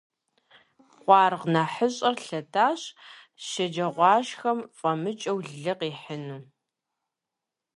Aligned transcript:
Къуаргъ 1.03 1.45
нэхъыщӀэр 1.53 2.17
лъэтащ, 2.25 2.81
шэджагъуашхэм 3.47 4.59
фӀэмыкӀыу 4.77 5.39
лы 5.61 5.71
къихьыну. 5.79 6.41